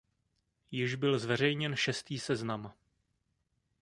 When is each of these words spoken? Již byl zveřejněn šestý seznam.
Již 0.71 0.95
byl 0.95 1.19
zveřejněn 1.19 1.75
šestý 1.75 2.19
seznam. 2.19 2.73